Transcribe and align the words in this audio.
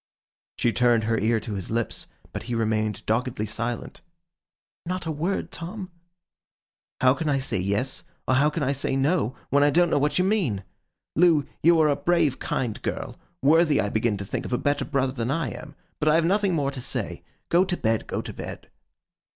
She 0.57 0.73
turned 0.73 1.03
her 1.03 1.19
ear 1.19 1.39
to 1.41 1.53
his 1.53 1.69
lips, 1.69 2.07
but 2.33 2.41
he 2.49 2.55
remained 2.55 3.05
doggedly 3.05 3.45
silent. 3.45 4.01
'Not 4.83 5.05
a 5.05 5.11
word, 5.11 5.51
Tom?' 5.51 5.91
'How 7.01 7.13
can 7.13 7.29
I 7.29 7.37
say 7.37 7.59
Yes, 7.59 8.01
or 8.27 8.33
how 8.33 8.49
can 8.49 8.63
I 8.63 8.71
say 8.71 8.95
No, 8.95 9.35
when 9.51 9.61
I 9.61 9.69
don't 9.69 9.91
know 9.91 9.99
what 9.99 10.17
you 10.17 10.25
mean? 10.25 10.63
Loo, 11.15 11.45
you 11.61 11.79
are 11.79 11.87
a 11.87 11.95
brave, 11.95 12.39
kind 12.39 12.81
girl, 12.81 13.15
worthy 13.43 13.79
I 13.79 13.89
begin 13.89 14.17
to 14.17 14.25
think 14.25 14.43
of 14.43 14.53
a 14.53 14.57
better 14.57 14.85
brother 14.85 15.13
than 15.13 15.29
I 15.29 15.49
am. 15.51 15.75
But 15.99 16.09
I 16.09 16.15
have 16.15 16.25
nothing 16.25 16.55
more 16.55 16.71
to 16.71 16.81
say. 16.81 17.21
Go 17.49 17.63
to 17.63 17.77
bed, 17.77 18.07
go 18.07 18.23
to 18.23 18.33
bed. 18.33 18.71